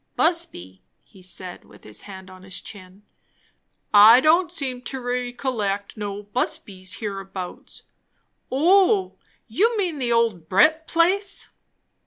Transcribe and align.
"Busby?" 0.15 0.81
he 1.03 1.21
said 1.21 1.63
with 1.63 1.83
his 1.83 2.01
hand 2.09 2.27
on 2.31 2.41
his 2.41 2.59
chin 2.59 3.03
"I 3.93 4.19
don't 4.19 4.51
seem 4.51 4.81
to 4.85 4.99
recollect 4.99 5.95
no 5.95 6.23
Busbys 6.23 6.93
hereabouts. 6.95 7.83
O, 8.51 9.19
you 9.47 9.77
mean 9.77 9.99
the 9.99 10.11
old 10.11 10.49
Brett 10.49 10.87
place?" 10.87 11.49